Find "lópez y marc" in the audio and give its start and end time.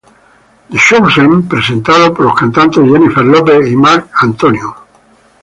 3.23-4.07